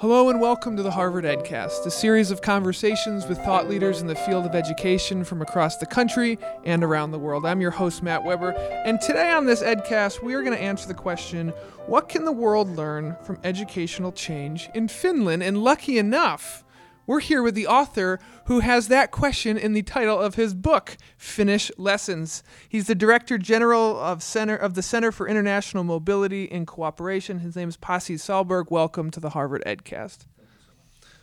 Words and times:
Hello 0.00 0.30
and 0.30 0.40
welcome 0.40 0.78
to 0.78 0.82
the 0.82 0.92
Harvard 0.92 1.26
EdCast, 1.26 1.84
a 1.84 1.90
series 1.90 2.30
of 2.30 2.40
conversations 2.40 3.26
with 3.26 3.36
thought 3.40 3.68
leaders 3.68 4.00
in 4.00 4.06
the 4.06 4.14
field 4.14 4.46
of 4.46 4.54
education 4.54 5.24
from 5.24 5.42
across 5.42 5.76
the 5.76 5.84
country 5.84 6.38
and 6.64 6.82
around 6.82 7.10
the 7.10 7.18
world. 7.18 7.44
I'm 7.44 7.60
your 7.60 7.70
host, 7.70 8.02
Matt 8.02 8.24
Weber, 8.24 8.52
and 8.86 8.98
today 8.98 9.30
on 9.30 9.44
this 9.44 9.62
EdCast, 9.62 10.22
we 10.22 10.32
are 10.32 10.40
going 10.40 10.56
to 10.56 10.62
answer 10.62 10.88
the 10.88 10.94
question 10.94 11.50
what 11.84 12.08
can 12.08 12.24
the 12.24 12.32
world 12.32 12.74
learn 12.74 13.14
from 13.24 13.38
educational 13.44 14.10
change 14.10 14.70
in 14.74 14.88
Finland? 14.88 15.42
And 15.42 15.62
lucky 15.62 15.98
enough, 15.98 16.64
we're 17.10 17.18
here 17.18 17.42
with 17.42 17.56
the 17.56 17.66
author 17.66 18.20
who 18.44 18.60
has 18.60 18.86
that 18.86 19.10
question 19.10 19.58
in 19.58 19.72
the 19.72 19.82
title 19.82 20.16
of 20.16 20.36
his 20.36 20.54
book, 20.54 20.96
Finnish 21.16 21.68
Lessons. 21.76 22.44
He's 22.68 22.86
the 22.86 22.94
Director 22.94 23.36
General 23.36 23.98
of 23.98 24.22
Center 24.22 24.54
of 24.54 24.74
the 24.74 24.82
Center 24.82 25.10
for 25.10 25.26
International 25.26 25.82
Mobility 25.82 26.48
and 26.52 26.68
Cooperation. 26.68 27.40
His 27.40 27.56
name 27.56 27.68
is 27.68 27.76
Pasi 27.76 28.14
Sahlberg. 28.14 28.70
Welcome 28.70 29.10
to 29.10 29.18
the 29.18 29.30
Harvard 29.30 29.64
EdCast. 29.66 30.18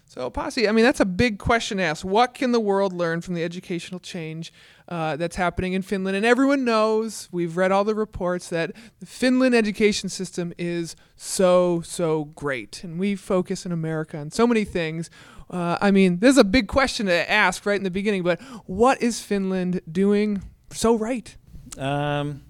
So, 0.10 0.30
Pasi, 0.30 0.68
I 0.68 0.74
mean, 0.74 0.84
that's 0.84 1.00
a 1.00 1.06
big 1.06 1.38
question 1.38 1.78
to 1.78 1.84
ask. 1.84 2.04
What 2.04 2.34
can 2.34 2.52
the 2.52 2.60
world 2.60 2.92
learn 2.92 3.22
from 3.22 3.34
the 3.34 3.44
educational 3.44 4.02
change 4.02 4.52
uh, 4.90 5.16
that's 5.16 5.38
happening 5.38 5.72
in 5.72 5.84
Finland? 5.84 6.18
And 6.18 6.26
everyone 6.26 6.66
knows, 6.66 7.30
we've 7.32 7.56
read 7.56 7.72
all 7.72 7.86
the 7.86 7.96
reports, 7.96 8.50
that 8.50 8.74
the 9.00 9.06
Finland 9.06 9.56
education 9.56 10.10
system 10.10 10.54
is 10.58 10.98
so, 11.16 11.82
so 11.82 12.26
great. 12.36 12.84
And 12.84 13.00
we 13.00 13.16
focus 13.16 13.66
in 13.66 13.72
America 13.72 14.18
on 14.18 14.32
so 14.32 14.48
many 14.48 14.66
things. 14.66 15.10
Uh, 15.50 15.78
I 15.80 15.92
mean, 15.92 16.20
this 16.20 16.32
is 16.32 16.38
a 16.38 16.44
big 16.44 16.68
question 16.68 17.06
to 17.06 17.32
ask 17.32 17.66
right 17.66 17.78
in 17.78 17.84
the 17.84 17.92
beginning, 17.92 18.24
but 18.24 18.42
what 18.66 19.02
is 19.02 19.22
Finland 19.22 19.82
doing 19.90 20.42
so 20.72 20.96
right? 20.96 21.36
Um, 21.78 22.42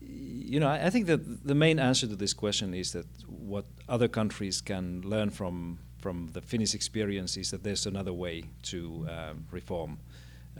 you 0.00 0.60
know, 0.60 0.68
I, 0.68 0.86
I 0.86 0.90
think 0.90 1.06
that 1.06 1.46
the 1.46 1.54
main 1.54 1.78
answer 1.78 2.06
to 2.06 2.16
this 2.16 2.34
question 2.34 2.74
is 2.74 2.92
that 2.92 3.06
what 3.28 3.66
other 3.88 4.08
countries 4.08 4.60
can 4.60 5.02
learn 5.02 5.30
from 5.30 5.78
from 5.98 6.28
the 6.34 6.40
Finnish 6.40 6.74
experience 6.74 7.36
is 7.36 7.50
that 7.50 7.62
there's 7.64 7.86
another 7.86 8.12
way 8.12 8.44
to 8.62 9.06
um, 9.10 9.46
reform 9.50 9.98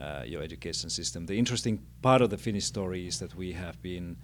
uh, 0.00 0.22
your 0.26 0.42
education 0.42 0.90
system. 0.90 1.26
The 1.26 1.38
interesting 1.38 1.78
part 2.02 2.22
of 2.22 2.30
the 2.30 2.38
Finnish 2.38 2.64
story 2.64 3.06
is 3.06 3.18
that 3.18 3.34
we 3.36 3.52
have 3.52 3.80
been 3.80 4.16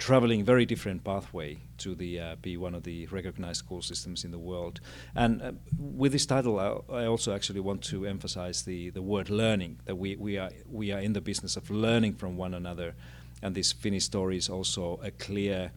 traveling 0.00 0.42
very 0.42 0.64
different 0.64 1.04
pathway 1.04 1.58
to 1.76 1.94
the 1.94 2.18
uh, 2.18 2.36
be 2.40 2.56
one 2.56 2.74
of 2.74 2.82
the 2.82 3.06
recognized 3.08 3.58
school 3.58 3.82
systems 3.82 4.24
in 4.24 4.30
the 4.30 4.38
world. 4.38 4.80
And 5.14 5.42
uh, 5.42 5.52
with 5.78 6.12
this 6.12 6.26
title, 6.26 6.58
I, 6.58 7.02
I, 7.02 7.06
also 7.06 7.34
actually 7.34 7.60
want 7.60 7.82
to 7.84 8.06
emphasize 8.06 8.62
the, 8.62 8.90
the 8.90 9.02
word 9.02 9.28
learning. 9.28 9.78
That 9.84 9.96
we, 9.96 10.16
we 10.16 10.38
are 10.38 10.50
we 10.68 10.90
are 10.90 11.00
in 11.00 11.12
the 11.12 11.20
business 11.20 11.56
of 11.56 11.70
learning 11.70 12.14
from 12.14 12.36
one 12.36 12.54
another, 12.54 12.94
and 13.42 13.54
this 13.54 13.72
Finnish 13.72 14.04
story 14.04 14.38
is 14.38 14.48
also 14.48 14.98
a 15.04 15.10
clear 15.10 15.70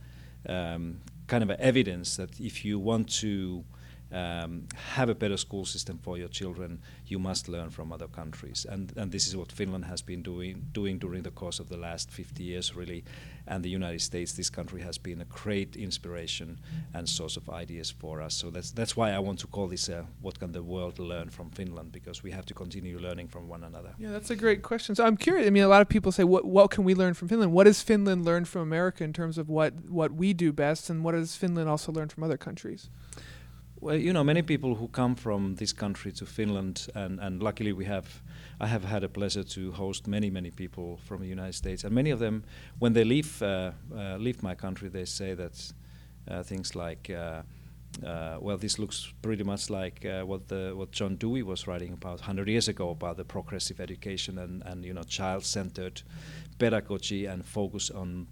um, 0.48 1.02
kind 1.28 1.44
of 1.44 1.52
evidence 1.52 2.16
that 2.16 2.40
if 2.40 2.66
you 2.66 2.80
want 2.80 3.10
to 3.22 3.64
um, 4.14 4.68
have 4.76 5.10
a 5.10 5.16
better 5.16 5.38
school 5.38 5.66
system 5.66 5.98
for 5.98 6.18
your 6.18 6.28
children, 6.28 6.80
you 7.08 7.18
must 7.18 7.50
learn 7.50 7.70
from 7.72 7.92
other 7.92 8.08
countries. 8.08 8.66
And, 8.70 8.94
and 8.96 9.12
this 9.12 9.28
is 9.28 9.36
what 9.36 9.52
Finland 9.52 9.86
has 9.86 10.02
been 10.02 10.22
doing, 10.22 10.68
doing 10.72 11.00
during 11.00 11.24
the 11.24 11.32
course 11.32 11.60
of 11.60 11.70
the 11.70 11.78
last 11.78 12.12
50 12.12 12.44
years, 12.44 12.76
really. 12.76 13.04
And 13.48 13.64
the 13.64 13.70
United 13.70 14.02
States, 14.02 14.34
this 14.34 14.50
country 14.50 14.82
has 14.82 14.98
been 14.98 15.20
a 15.20 15.26
great 15.26 15.76
inspiration 15.76 16.60
and 16.94 17.10
source 17.10 17.36
of 17.36 17.50
ideas 17.50 17.90
for 17.92 18.22
us. 18.22 18.36
So 18.36 18.52
that's, 18.52 18.72
that's 18.72 18.96
why 18.96 19.12
I 19.12 19.20
want 19.20 19.40
to 19.40 19.48
call 19.48 19.68
this 19.68 19.90
uh, 19.90 20.04
What 20.22 20.40
Can 20.40 20.52
the 20.52 20.64
World 20.64 21.00
Learn 21.00 21.30
from 21.30 21.50
Finland, 21.50 21.92
because 21.92 22.24
we 22.24 22.32
have 22.32 22.46
to 22.46 22.54
continue 22.54 23.00
learning 23.00 23.28
from 23.28 23.50
one 23.50 23.64
another. 23.64 23.96
Yeah, 23.98 24.12
that's 24.12 24.30
a 24.30 24.36
great 24.36 24.62
question. 24.62 24.96
So 24.96 25.06
I'm 25.06 25.18
curious. 25.18 25.48
I 25.48 25.50
mean, 25.50 25.64
a 25.64 25.68
lot 25.68 25.82
of 25.82 25.90
people 25.90 26.12
say, 26.12 26.24
what, 26.24 26.46
what 26.46 26.70
can 26.70 26.84
we 26.84 26.94
learn 26.94 27.16
from 27.16 27.28
Finland? 27.28 27.52
What 27.52 27.66
does 27.66 27.82
Finland 27.82 28.24
learn 28.24 28.46
from 28.46 28.62
America 28.62 29.04
in 29.04 29.12
terms 29.12 29.38
of 29.38 29.50
what, 29.50 29.74
what 29.90 30.14
we 30.14 30.34
do 30.34 30.54
best? 30.54 30.90
And 30.90 31.04
what 31.04 31.14
does 31.14 31.36
Finland 31.36 31.68
also 31.68 31.92
learn 31.92 32.10
from 32.10 32.24
other 32.24 32.38
countries? 32.38 32.90
Well, 33.84 33.98
you 33.98 34.14
know, 34.14 34.24
many 34.24 34.42
people 34.42 34.76
who 34.76 34.88
come 34.88 35.14
from 35.14 35.56
this 35.56 35.74
country 35.74 36.14
to 36.14 36.26
Finland, 36.26 36.88
and, 36.96 37.20
and 37.20 37.44
luckily 37.44 37.74
we 37.74 37.84
have, 37.84 38.06
I 38.62 38.68
have 38.68 38.86
had 38.86 39.04
a 39.04 39.10
pleasure 39.10 39.44
to 39.44 39.74
host 39.74 40.08
many, 40.08 40.30
many 40.30 40.52
people 40.52 41.00
from 41.04 41.20
the 41.20 41.28
United 41.28 41.54
States, 41.54 41.84
and 41.84 41.94
many 41.94 42.10
of 42.12 42.20
them, 42.20 42.46
when 42.80 42.94
they 42.94 43.04
leave, 43.04 43.42
uh, 43.42 43.72
uh, 43.94 44.16
leave 44.16 44.42
my 44.42 44.56
country, 44.56 44.88
they 44.88 45.04
say 45.04 45.34
that 45.34 45.74
uh, 46.32 46.44
things 46.44 46.76
like, 46.76 47.10
uh, 48.02 48.24
uh, 48.34 48.38
well, 48.40 48.58
this 48.58 48.80
looks 48.80 49.14
pretty 49.22 49.44
much 49.44 49.70
like 49.70 50.06
uh, 50.06 50.24
what 50.24 50.48
the 50.48 50.74
what 50.76 50.92
John 50.92 51.16
Dewey 51.16 51.44
was 51.44 51.68
writing 51.68 51.94
about 51.94 52.20
100 52.20 52.48
years 52.48 52.68
ago 52.68 52.90
about 52.90 53.18
the 53.18 53.24
progressive 53.24 53.80
education 53.80 54.40
and, 54.40 54.64
and 54.66 54.84
you 54.86 54.94
know 54.94 55.04
child-centered 55.04 56.02
pedagogy 56.58 57.26
and 57.26 57.46
focus 57.46 57.90
on 57.92 58.28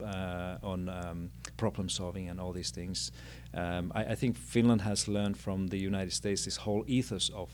on 0.63 0.89
um, 0.89 1.31
problem 1.57 1.89
solving 1.89 2.29
and 2.29 2.39
all 2.39 2.53
these 2.53 2.71
things. 2.71 3.11
Um, 3.53 3.91
I, 3.93 4.05
I, 4.05 4.15
think 4.15 4.37
Finland 4.37 4.81
has 4.81 5.07
learned 5.07 5.37
from 5.37 5.67
the 5.67 5.77
United 5.77 6.13
States 6.13 6.45
this 6.45 6.57
whole 6.57 6.83
ethos 6.87 7.29
of 7.29 7.49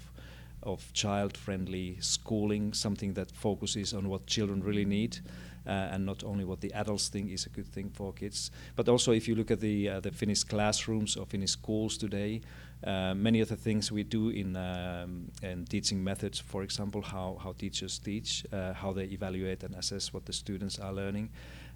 of 0.64 0.92
child-friendly 0.94 1.98
schooling, 2.02 2.74
something 2.74 3.14
that 3.14 3.32
focuses 3.32 3.94
on 3.94 4.10
what 4.10 4.26
children 4.28 4.62
really 4.62 4.86
need. 4.86 5.20
Uh, 5.68 5.90
and 5.92 6.06
not 6.06 6.24
only 6.24 6.46
what 6.46 6.62
the 6.62 6.72
adults 6.74 7.10
think 7.10 7.30
is 7.30 7.46
a 7.46 7.50
good 7.50 7.68
thing 7.68 7.90
for 7.90 8.14
kids, 8.14 8.52
but 8.78 8.88
also 8.88 9.12
if 9.12 9.28
you 9.28 9.36
look 9.36 9.52
at 9.52 9.60
the 9.60 9.90
uh, 9.90 10.00
the 10.00 10.12
Finnish 10.12 10.46
classrooms 10.46 11.18
or 11.18 11.26
Finnish 11.26 11.52
schools 11.52 11.98
today, 11.98 12.42
uh, 12.86 13.14
many 13.14 13.42
of 13.42 13.50
the 13.50 13.58
things 13.58 13.92
we 13.92 14.04
do 14.04 14.30
in 14.30 14.56
um, 14.56 15.30
in 15.44 15.66
teaching 15.66 16.02
methods, 16.02 16.40
for 16.40 16.64
example, 16.64 17.02
how 17.02 17.38
how 17.44 17.54
teachers 17.54 18.00
teach, 18.00 18.46
uh, 18.54 18.74
how 18.74 18.94
they 18.94 19.06
evaluate 19.12 19.66
and 19.66 19.76
assess 19.76 20.14
what 20.14 20.26
the 20.26 20.34
students 20.34 20.80
are 20.80 20.94
learning, 20.94 21.30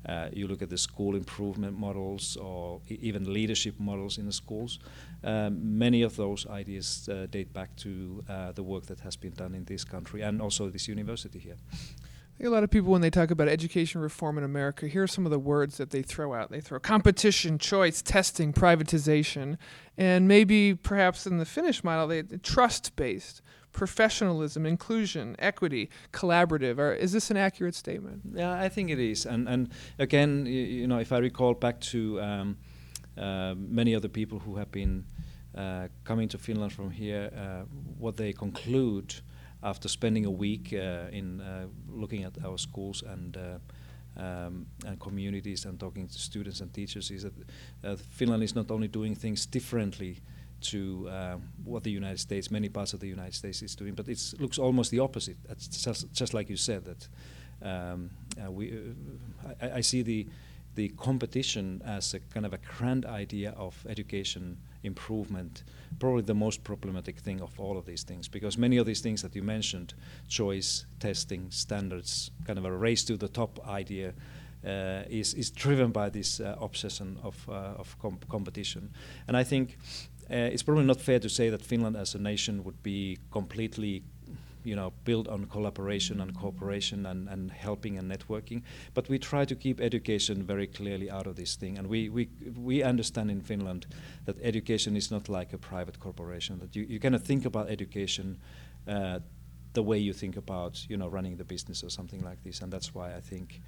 uh, 0.07 0.29
you 0.31 0.47
look 0.47 0.61
at 0.61 0.69
the 0.69 0.77
school 0.77 1.15
improvement 1.15 1.77
models 1.77 2.37
or 2.37 2.79
even 2.87 3.33
leadership 3.33 3.75
models 3.77 4.17
in 4.17 4.25
the 4.25 4.33
schools. 4.33 4.79
Um, 5.23 5.77
many 5.77 6.03
of 6.03 6.15
those 6.15 6.47
ideas 6.47 7.09
date 7.29 7.51
back 7.51 7.75
to 7.77 8.23
the 8.55 8.63
work 8.63 8.85
that 8.85 9.01
has 9.01 9.17
been 9.17 9.33
done 9.33 9.53
in 9.53 9.65
this 9.65 9.83
country 9.83 10.23
and 10.23 10.41
also 10.41 10.69
this 10.69 10.87
university 10.87 11.39
here. 11.39 11.57
A 12.43 12.49
lot 12.49 12.63
of 12.63 12.71
people, 12.71 12.91
when 12.91 13.01
they 13.01 13.09
talk 13.09 13.31
about 13.31 13.47
education 13.47 14.01
reform 14.01 14.37
in 14.37 14.43
America, 14.43 14.87
here 14.87 15.03
are 15.03 15.07
some 15.07 15.25
of 15.25 15.31
the 15.31 15.39
words 15.39 15.77
that 15.77 15.91
they 15.91 16.01
throw 16.01 16.33
out. 16.33 16.51
They 16.51 16.61
throw 16.61 16.79
competition, 16.79 17.57
choice, 17.59 18.01
testing, 18.01 18.53
privatization, 18.53 19.57
and 19.97 20.27
maybe 20.27 20.73
perhaps 20.73 21.27
in 21.27 21.37
the 21.37 21.45
Finnish 21.45 21.83
model, 21.83 22.07
they 22.07 22.23
trust 22.41 22.95
based 22.95 23.41
professionalism, 23.71 24.65
inclusion, 24.65 25.35
equity, 25.39 25.89
collaborative. 26.11 26.77
Or 26.77 26.93
is 26.93 27.11
this 27.11 27.31
an 27.31 27.37
accurate 27.37 27.75
statement? 27.75 28.21
Yeah, 28.33 28.51
I 28.51 28.69
think 28.69 28.89
it 28.89 28.99
is. 28.99 29.25
And 29.25 29.47
and 29.47 29.69
again, 29.99 30.45
you, 30.45 30.61
you 30.61 30.87
know, 30.87 30.99
if 30.99 31.11
I 31.11 31.19
recall 31.19 31.53
back 31.53 31.79
to 31.91 32.19
um, 32.21 32.57
uh, 33.17 33.55
many 33.57 33.95
other 33.95 34.09
people 34.09 34.39
who 34.39 34.57
have 34.57 34.71
been 34.71 35.05
uh, 35.55 35.87
coming 36.03 36.27
to 36.29 36.37
Finland 36.37 36.73
from 36.73 36.91
here, 36.91 37.29
uh, 37.35 37.65
what 37.97 38.17
they 38.17 38.33
conclude 38.33 39.15
after 39.63 39.87
spending 39.87 40.25
a 40.25 40.31
week 40.31 40.73
uh, 40.73 41.07
in 41.11 41.41
uh, 41.41 41.67
looking 41.89 42.23
at 42.23 42.33
our 42.45 42.57
schools 42.57 43.03
and 43.03 43.37
uh, 43.37 43.59
um, 44.17 44.65
and 44.85 44.99
communities 44.99 45.65
and 45.65 45.79
talking 45.79 46.07
to 46.07 46.19
students 46.19 46.61
and 46.61 46.73
teachers 46.73 47.11
is 47.11 47.23
that 47.23 47.33
uh, 47.83 47.95
Finland 47.95 48.43
is 48.43 48.55
not 48.55 48.69
only 48.69 48.87
doing 48.87 49.15
things 49.15 49.45
differently 49.45 50.17
to 50.61 51.07
uh, 51.09 51.37
what 51.63 51.83
the 51.83 51.91
United 51.91 52.19
States, 52.19 52.51
many 52.51 52.69
parts 52.69 52.93
of 52.93 52.99
the 52.99 53.07
United 53.07 53.33
States 53.33 53.61
is 53.61 53.75
doing, 53.75 53.95
but 53.95 54.07
it 54.07 54.33
looks 54.39 54.59
almost 54.59 54.91
the 54.91 54.99
opposite. 54.99 55.37
It's 55.49 55.67
just, 55.67 56.11
just 56.13 56.33
like 56.33 56.49
you 56.49 56.57
said 56.57 56.85
that 56.85 57.07
um, 57.63 58.09
uh, 58.43 58.51
we, 58.51 58.93
I, 59.61 59.71
I, 59.77 59.81
see 59.81 60.01
the 60.01 60.27
the 60.75 60.89
competition 60.89 61.81
as 61.85 62.13
a 62.13 62.19
kind 62.19 62.45
of 62.45 62.53
a 62.53 62.59
grand 62.77 63.05
idea 63.05 63.51
of 63.57 63.85
education 63.87 64.57
improvement, 64.83 65.63
probably 65.99 66.21
the 66.21 66.33
most 66.33 66.63
problematic 66.63 67.19
thing 67.19 67.41
of 67.41 67.59
all 67.59 67.77
of 67.77 67.85
these 67.85 68.03
things, 68.03 68.27
because 68.27 68.57
many 68.57 68.77
of 68.77 68.85
these 68.85 69.01
things 69.01 69.21
that 69.21 69.35
you 69.35 69.43
mentioned, 69.43 69.93
choice, 70.27 70.85
testing, 70.99 71.51
standards, 71.51 72.31
kind 72.45 72.57
of 72.57 72.65
a 72.65 72.71
race 72.71 73.03
to 73.03 73.17
the 73.17 73.27
top 73.27 73.59
idea. 73.67 74.13
Uh, 74.63 75.01
is 75.09 75.33
is 75.33 75.49
driven 75.49 75.91
by 75.91 76.07
this 76.07 76.39
uh, 76.39 76.55
obsession 76.61 77.17
of 77.23 77.49
uh, 77.49 77.79
of 77.79 77.97
comp 77.97 78.29
competition, 78.29 78.91
and 79.27 79.35
I 79.35 79.43
think 79.43 79.79
uh, 80.29 80.35
it's 80.35 80.61
probably 80.61 80.85
not 80.85 81.01
fair 81.01 81.19
to 81.19 81.29
say 81.29 81.49
that 81.49 81.63
Finland 81.63 81.97
as 81.97 82.15
a 82.15 82.19
nation 82.19 82.63
would 82.63 82.83
be 82.83 83.17
completely 83.31 84.03
you 84.63 84.75
know, 84.75 84.93
built 85.03 85.27
on 85.27 85.45
collaboration 85.45 86.21
and 86.21 86.35
cooperation 86.35 87.05
and, 87.05 87.27
and 87.29 87.51
helping 87.51 87.97
and 87.97 88.11
networking. 88.11 88.61
But 88.93 89.09
we 89.09 89.19
try 89.19 89.45
to 89.45 89.55
keep 89.55 89.79
education 89.81 90.43
very 90.43 90.67
clearly 90.67 91.09
out 91.09 91.27
of 91.27 91.35
this 91.35 91.55
thing. 91.55 91.77
And 91.77 91.87
we, 91.87 92.09
we, 92.09 92.29
we 92.55 92.83
understand 92.83 93.31
in 93.31 93.41
Finland 93.41 93.87
that 94.25 94.37
education 94.41 94.95
is 94.95 95.11
not 95.11 95.29
like 95.29 95.53
a 95.53 95.57
private 95.57 95.99
corporation, 95.99 96.59
that 96.59 96.75
you, 96.75 96.83
you 96.83 96.99
cannot 96.99 97.21
think 97.21 97.45
about 97.45 97.69
education 97.69 98.37
uh, 98.87 99.19
the 99.73 99.83
way 99.83 99.97
you 99.97 100.13
think 100.13 100.37
about, 100.37 100.85
you 100.89 100.97
know, 100.97 101.07
running 101.07 101.37
the 101.37 101.45
business 101.45 101.83
or 101.83 101.89
something 101.89 102.21
like 102.21 102.43
this. 102.43 102.61
And 102.61 102.71
that's 102.71 102.93
why 102.93 103.15
I 103.15 103.21
think 103.21 103.61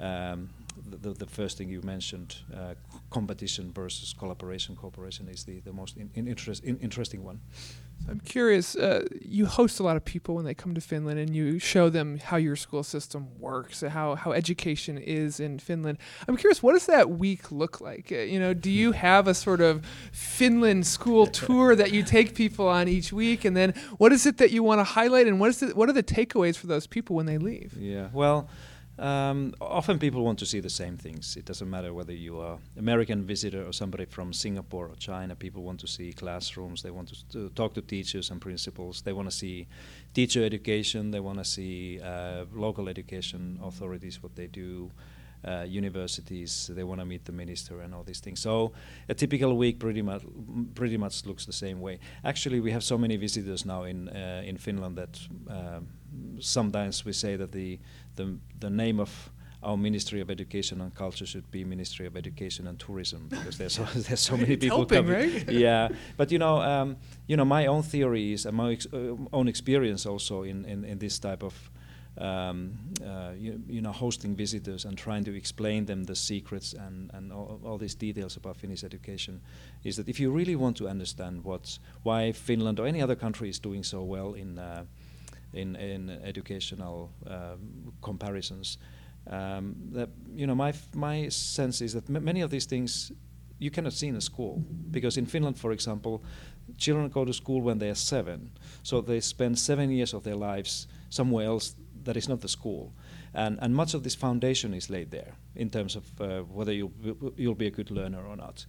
um, 0.00 0.48
the, 0.88 1.12
the, 1.12 1.26
first 1.26 1.58
thing 1.58 1.68
you 1.68 1.82
mentioned, 1.82 2.36
uh, 2.56 2.74
competition 3.10 3.70
versus 3.72 4.14
collaboration, 4.18 4.74
cooperation 4.74 5.28
is 5.28 5.44
the, 5.44 5.60
the 5.60 5.72
most 5.72 5.96
in, 5.98 6.10
in 6.14 6.26
interest, 6.26 6.64
in 6.64 6.78
interesting 6.78 7.22
one. 7.22 7.40
I'm 8.08 8.20
curious. 8.20 8.74
Uh, 8.74 9.06
you 9.20 9.46
host 9.46 9.78
a 9.78 9.82
lot 9.82 9.96
of 9.96 10.04
people 10.04 10.34
when 10.34 10.44
they 10.44 10.54
come 10.54 10.74
to 10.74 10.80
Finland, 10.80 11.18
and 11.20 11.34
you 11.34 11.58
show 11.58 11.88
them 11.88 12.18
how 12.18 12.36
your 12.36 12.56
school 12.56 12.82
system 12.82 13.28
works, 13.38 13.82
how 13.82 14.14
how 14.14 14.32
education 14.32 14.98
is 14.98 15.40
in 15.40 15.58
Finland. 15.58 15.98
I'm 16.26 16.36
curious, 16.36 16.62
what 16.62 16.72
does 16.72 16.86
that 16.86 17.10
week 17.10 17.52
look 17.52 17.80
like? 17.80 18.10
Uh, 18.10 18.16
you 18.16 18.40
know, 18.40 18.54
do 18.54 18.70
you 18.70 18.92
have 19.08 19.28
a 19.28 19.34
sort 19.34 19.60
of 19.60 19.84
Finland 20.12 20.86
school 20.86 21.26
tour 21.42 21.76
that 21.76 21.92
you 21.92 22.02
take 22.02 22.34
people 22.34 22.68
on 22.68 22.88
each 22.88 23.12
week, 23.12 23.44
and 23.44 23.56
then 23.56 23.74
what 23.98 24.12
is 24.12 24.26
it 24.26 24.38
that 24.38 24.50
you 24.50 24.62
want 24.62 24.80
to 24.80 24.84
highlight, 24.84 25.26
and 25.26 25.38
what 25.38 25.50
is 25.50 25.62
it, 25.62 25.76
what 25.76 25.88
are 25.88 25.92
the 25.92 26.02
takeaways 26.02 26.56
for 26.56 26.66
those 26.66 26.86
people 26.86 27.16
when 27.16 27.26
they 27.26 27.38
leave? 27.38 27.76
Yeah, 27.78 28.08
well. 28.12 28.48
Um, 29.00 29.54
often 29.62 29.98
people 29.98 30.22
want 30.22 30.38
to 30.40 30.46
see 30.46 30.60
the 30.60 30.68
same 30.68 30.98
things. 30.98 31.34
It 31.34 31.46
doesn't 31.46 31.70
matter 31.70 31.94
whether 31.94 32.12
you 32.12 32.38
are 32.38 32.58
American 32.78 33.24
visitor 33.24 33.66
or 33.66 33.72
somebody 33.72 34.04
from 34.04 34.34
Singapore 34.34 34.88
or 34.88 34.96
China. 34.96 35.34
People 35.34 35.62
want 35.62 35.80
to 35.80 35.86
see 35.86 36.12
classrooms. 36.12 36.82
They 36.82 36.90
want 36.90 37.08
to, 37.08 37.28
to 37.32 37.48
talk 37.54 37.72
to 37.74 37.80
teachers 37.80 38.30
and 38.30 38.42
principals. 38.42 39.00
They 39.00 39.14
want 39.14 39.30
to 39.30 39.34
see 39.34 39.66
teacher 40.12 40.44
education. 40.44 41.10
They 41.12 41.20
want 41.20 41.38
to 41.38 41.46
see 41.46 41.98
uh, 41.98 42.44
local 42.52 42.90
education 42.90 43.58
authorities 43.64 44.22
what 44.22 44.36
they 44.36 44.48
do. 44.48 44.90
Uh, 45.42 45.64
universities. 45.66 46.70
They 46.70 46.84
want 46.84 47.00
to 47.00 47.06
meet 47.06 47.24
the 47.24 47.32
minister 47.32 47.80
and 47.80 47.94
all 47.94 48.02
these 48.02 48.20
things. 48.20 48.40
So 48.40 48.72
a 49.08 49.14
typical 49.14 49.56
week 49.56 49.78
pretty 49.78 50.02
much 50.02 50.22
pretty 50.74 50.98
much 50.98 51.24
looks 51.24 51.46
the 51.46 51.52
same 51.54 51.80
way. 51.80 51.98
Actually, 52.22 52.60
we 52.60 52.72
have 52.72 52.84
so 52.84 52.98
many 52.98 53.16
visitors 53.16 53.64
now 53.64 53.84
in 53.84 54.10
uh, 54.10 54.42
in 54.44 54.58
Finland 54.58 54.96
that 54.96 55.18
uh, 55.48 55.80
sometimes 56.38 57.04
we 57.04 57.12
say 57.12 57.36
that 57.36 57.52
the 57.52 57.78
the 58.16 58.36
the 58.58 58.70
name 58.70 59.00
of 59.00 59.30
our 59.62 59.76
Ministry 59.76 60.20
of 60.20 60.30
Education 60.30 60.80
and 60.80 60.94
Culture 60.94 61.26
should 61.26 61.50
be 61.50 61.64
Ministry 61.64 62.06
of 62.06 62.16
Education 62.16 62.66
and 62.66 62.78
Tourism 62.78 63.26
because 63.28 63.58
there's 63.58 63.74
so, 63.74 63.84
there's 63.94 64.20
so 64.20 64.36
many 64.36 64.56
people 64.56 64.78
helping, 64.78 65.04
coming. 65.04 65.32
Right? 65.32 65.50
yeah, 65.50 65.88
but 66.16 66.32
you 66.32 66.38
know, 66.38 66.60
um, 66.62 66.96
you 67.26 67.36
know, 67.36 67.44
my 67.44 67.66
own 67.66 67.82
theory 67.82 68.32
is 68.32 68.46
and 68.46 68.56
my 68.56 68.72
ex- 68.72 68.86
uh, 68.92 69.16
own 69.32 69.48
experience 69.48 70.06
also 70.06 70.44
in, 70.44 70.64
in, 70.64 70.84
in 70.84 70.98
this 70.98 71.18
type 71.18 71.42
of 71.42 71.70
um, 72.18 72.78
uh, 73.04 73.32
you, 73.36 73.62
you, 73.68 73.80
know, 73.80 73.92
hosting 73.92 74.34
visitors 74.34 74.84
and 74.84 74.98
trying 74.98 75.24
to 75.24 75.34
explain 75.34 75.86
them 75.86 76.04
the 76.04 76.16
secrets 76.16 76.72
and, 76.72 77.10
and 77.14 77.32
all, 77.32 77.60
all, 77.64 77.78
these 77.78 77.94
details 77.94 78.36
about 78.36 78.56
Finnish 78.56 78.82
education 78.84 79.40
is 79.84 79.96
that 79.96 80.08
if 80.08 80.18
you 80.18 80.30
really 80.30 80.56
want 80.56 80.76
to 80.78 80.88
understand 80.88 81.44
what's 81.44 81.78
why 82.02 82.32
Finland 82.32 82.80
or 82.80 82.86
any 82.86 83.00
other 83.00 83.14
country 83.14 83.48
is 83.48 83.58
doing 83.58 83.82
so 83.82 84.02
well 84.02 84.34
in 84.34 84.58
uh, 84.58 84.84
in, 85.52 85.76
in 85.76 86.10
educational 86.24 87.10
um, 87.26 87.92
comparisons, 88.02 88.78
um, 89.26 89.74
that 89.92 90.08
you 90.34 90.46
know 90.46 90.54
my 90.54 90.72
my 90.94 91.28
sense 91.28 91.80
is 91.80 91.92
that 91.92 92.08
many 92.08 92.40
of 92.40 92.50
these 92.50 92.66
things 92.66 93.12
you 93.58 93.70
cannot 93.70 93.92
see 93.92 94.08
in 94.08 94.16
a 94.16 94.20
school 94.20 94.64
because 94.90 95.18
in 95.18 95.26
Finland, 95.26 95.58
for 95.58 95.72
example, 95.72 96.22
children 96.78 97.08
go 97.10 97.24
to 97.24 97.32
school 97.32 97.60
when 97.60 97.78
they 97.78 97.90
are 97.90 97.94
seven, 97.94 98.50
so 98.82 99.02
they 99.02 99.20
spend 99.20 99.58
seven 99.58 99.90
years 99.90 100.14
of 100.14 100.22
their 100.22 100.36
lives 100.36 100.88
somewhere 101.10 101.46
else 101.46 101.74
that 102.04 102.16
is 102.16 102.28
not 102.28 102.40
the 102.40 102.48
school. 102.48 102.92
And, 103.34 103.58
and 103.60 103.74
much 103.74 103.94
of 103.94 104.02
this 104.02 104.14
foundation 104.14 104.74
is 104.74 104.90
laid 104.90 105.10
there 105.10 105.34
in 105.54 105.70
terms 105.70 105.96
of 105.96 106.20
uh, 106.20 106.40
whether 106.42 106.72
you'll, 106.72 106.92
you'll 107.36 107.54
be 107.54 107.66
a 107.66 107.70
good 107.70 107.90
learner 107.90 108.24
or 108.26 108.36
not. 108.36 108.66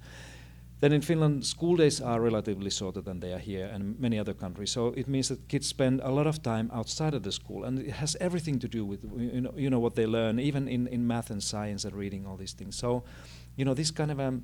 Then 0.81 0.93
in 0.93 1.01
Finland, 1.01 1.45
school 1.45 1.75
days 1.75 2.01
are 2.01 2.19
relatively 2.19 2.71
shorter 2.71 3.01
than 3.01 3.19
they 3.19 3.33
are 3.33 3.39
here 3.39 3.67
and 3.67 3.99
many 3.99 4.17
other 4.17 4.33
countries. 4.33 4.71
So 4.71 4.87
it 4.87 5.07
means 5.07 5.27
that 5.27 5.47
kids 5.47 5.67
spend 5.67 6.01
a 6.01 6.09
lot 6.09 6.25
of 6.25 6.41
time 6.41 6.71
outside 6.73 7.13
of 7.13 7.21
the 7.21 7.31
school, 7.31 7.65
and 7.65 7.79
it 7.79 7.91
has 7.91 8.17
everything 8.19 8.59
to 8.59 8.67
do 8.67 8.83
with 8.83 9.03
you 9.15 9.41
know, 9.41 9.53
you 9.55 9.69
know 9.69 9.79
what 9.79 9.93
they 9.93 10.07
learn, 10.07 10.39
even 10.39 10.67
in, 10.67 10.87
in 10.87 11.05
math 11.05 11.29
and 11.29 11.41
science 11.43 11.85
and 11.85 11.95
reading 11.95 12.25
all 12.25 12.35
these 12.35 12.53
things. 12.53 12.75
So, 12.75 13.03
you 13.55 13.63
know, 13.63 13.75
this 13.75 13.91
kind 13.91 14.09
of 14.09 14.19
um, 14.19 14.43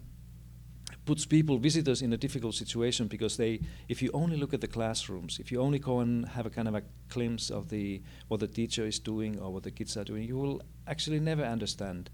puts 1.08 1.26
people, 1.26 1.58
visitors, 1.58 2.04
in 2.04 2.14
a 2.14 2.18
difficult 2.18 2.54
situation 2.54 3.08
because 3.08 3.38
they, 3.38 3.60
if 3.90 4.04
you 4.04 4.12
only 4.14 4.38
look 4.38 4.54
at 4.54 4.62
the 4.62 4.68
classrooms, 4.68 5.40
if 5.40 5.52
you 5.52 5.60
only 5.60 5.80
go 5.80 6.02
and 6.02 6.28
have 6.28 6.46
a 6.46 6.52
kind 6.52 6.68
of 6.68 6.76
a 6.76 6.84
glimpse 7.10 7.50
of 7.50 7.70
the 7.70 8.00
what 8.28 8.40
the 8.40 8.48
teacher 8.48 8.86
is 8.86 9.00
doing 9.00 9.40
or 9.40 9.52
what 9.52 9.64
the 9.64 9.72
kids 9.72 9.98
are 9.98 10.04
doing, 10.04 10.28
you 10.28 10.38
will 10.38 10.62
actually 10.86 11.20
never 11.20 11.44
understand 11.44 12.12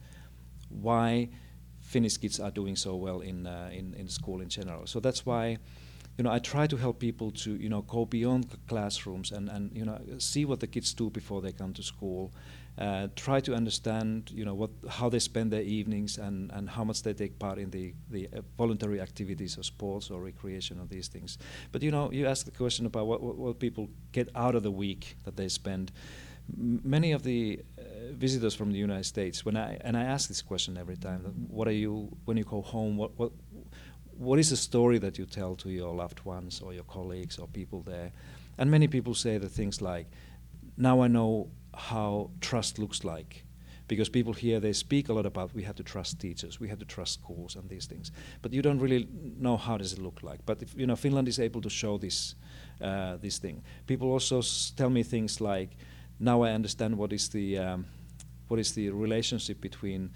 why 0.69 1.27
Finnish 1.93 2.17
kids 2.17 2.39
are 2.39 2.51
doing 2.51 2.75
so 2.75 2.91
well 2.95 3.19
in, 3.21 3.47
uh, 3.47 3.79
in 3.79 3.93
in 4.01 4.07
school 4.09 4.41
in 4.41 4.49
general. 4.49 4.87
So 4.87 4.99
that's 4.99 5.21
why 5.25 5.57
you 6.17 6.23
know, 6.23 6.31
I 6.31 6.39
try 6.39 6.67
to 6.67 6.77
help 6.77 6.99
people 6.99 7.31
to, 7.43 7.55
you 7.55 7.69
know, 7.69 7.81
go 7.81 8.05
beyond 8.05 8.45
classrooms 8.67 9.31
and, 9.31 9.49
and 9.49 9.75
you 9.75 9.85
know, 9.85 9.99
see 10.19 10.45
what 10.45 10.59
the 10.59 10.67
kids 10.67 10.93
do 10.93 11.09
before 11.09 11.41
they 11.41 11.51
come 11.51 11.73
to 11.73 11.81
school, 11.81 12.31
uh, 12.77 13.07
try 13.15 13.39
to 13.39 13.53
understand 13.53 14.31
you 14.33 14.45
know 14.45 14.55
what 14.55 14.71
how 14.89 15.07
they 15.07 15.19
spend 15.19 15.51
their 15.51 15.61
evenings 15.61 16.17
and, 16.17 16.51
and 16.53 16.69
how 16.69 16.83
much 16.83 17.03
they 17.03 17.13
take 17.13 17.37
part 17.37 17.59
in 17.59 17.69
the, 17.69 17.93
the 18.09 18.27
uh, 18.35 18.41
voluntary 18.57 18.99
activities 18.99 19.57
of 19.57 19.65
sports 19.65 20.09
or 20.09 20.21
recreation 20.21 20.79
or 20.79 20.85
these 20.87 21.07
things. 21.07 21.37
But 21.71 21.83
you 21.83 21.91
know 21.91 22.11
you 22.11 22.25
ask 22.25 22.45
the 22.45 22.51
question 22.51 22.85
about 22.85 23.05
what, 23.05 23.21
what, 23.21 23.37
what 23.37 23.59
people 23.59 23.89
get 24.11 24.29
out 24.35 24.55
of 24.55 24.63
the 24.63 24.71
week 24.71 25.17
that 25.23 25.35
they 25.35 25.49
spend. 25.49 25.91
Many 26.57 27.13
of 27.13 27.23
the 27.23 27.61
uh, 27.77 27.81
visitors 28.13 28.53
from 28.53 28.71
the 28.71 28.77
United 28.77 29.05
States, 29.05 29.45
when 29.45 29.55
I 29.55 29.77
and 29.81 29.95
I 29.95 30.03
ask 30.03 30.27
this 30.27 30.41
question 30.41 30.77
every 30.77 30.97
time, 30.97 31.21
what 31.47 31.67
are 31.67 31.77
you 31.85 32.09
when 32.25 32.37
you 32.37 32.43
go 32.43 32.61
home? 32.61 32.97
What 32.97 33.17
what 33.17 33.31
what 34.17 34.39
is 34.39 34.49
the 34.49 34.57
story 34.57 34.99
that 34.99 35.17
you 35.17 35.25
tell 35.25 35.55
to 35.55 35.69
your 35.69 35.93
loved 35.93 36.23
ones 36.25 36.61
or 36.61 36.73
your 36.73 36.83
colleagues 36.83 37.39
or 37.39 37.47
people 37.47 37.81
there? 37.81 38.11
And 38.57 38.69
many 38.69 38.87
people 38.87 39.15
say 39.15 39.37
the 39.39 39.49
things 39.49 39.81
like, 39.81 40.07
now 40.77 41.01
I 41.01 41.07
know 41.07 41.49
how 41.73 42.29
trust 42.39 42.77
looks 42.77 43.03
like 43.03 43.43
because 43.87 44.09
people 44.09 44.33
here 44.33 44.59
they 44.59 44.73
speak 44.73 45.09
a 45.09 45.13
lot 45.13 45.25
about 45.25 45.53
we 45.53 45.63
have 45.63 45.75
to 45.75 45.83
trust 45.83 46.19
teachers 46.19 46.59
we 46.59 46.67
have 46.69 46.79
to 46.79 46.85
trust 46.85 47.13
schools 47.13 47.55
and 47.55 47.69
these 47.69 47.85
things 47.85 48.11
but 48.41 48.53
you 48.53 48.61
don't 48.61 48.79
really 48.79 49.07
know 49.39 49.57
how 49.57 49.77
does 49.77 49.93
it 49.93 49.99
look 49.99 50.23
like 50.23 50.39
but 50.45 50.61
if 50.61 50.73
you 50.77 50.85
know 50.85 50.95
finland 50.95 51.27
is 51.27 51.39
able 51.39 51.61
to 51.61 51.69
show 51.69 51.97
this 51.97 52.35
uh, 52.81 53.17
this 53.17 53.39
thing 53.39 53.61
people 53.87 54.11
also 54.11 54.41
tell 54.75 54.89
me 54.89 55.03
things 55.03 55.41
like 55.41 55.75
now 56.19 56.41
i 56.41 56.51
understand 56.51 56.97
what 56.97 57.13
is 57.13 57.29
the 57.29 57.57
um, 57.57 57.85
what 58.47 58.59
is 58.59 58.73
the 58.73 58.89
relationship 58.89 59.59
between 59.61 60.11